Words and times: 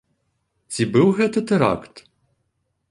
Ці 0.71 0.87
быў 0.95 1.07
гэта 1.21 1.39
тэракт? 1.53 1.95